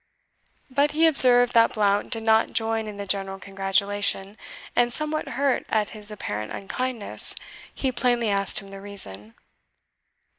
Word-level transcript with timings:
But 0.71 0.93
he 0.93 1.05
observed 1.05 1.53
that 1.53 1.73
Blount 1.73 2.09
did 2.09 2.23
not 2.23 2.53
join 2.53 2.87
in 2.87 2.97
the 2.97 3.05
general 3.05 3.37
congratulation, 3.37 4.35
and, 4.75 4.91
somewhat 4.91 5.29
hurt 5.37 5.63
at 5.69 5.91
his 5.91 6.09
apparent 6.09 6.51
unkindness, 6.51 7.35
he 7.71 7.91
plainly 7.91 8.31
asked 8.31 8.61
him 8.61 8.69
the 8.69 8.81
reason. 8.81 9.35